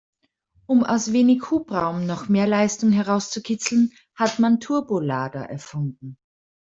[0.65, 6.17] Um aus wenig Hubraum noch mehr Leistung herauszukitzeln, hat man Turbolader erfunden.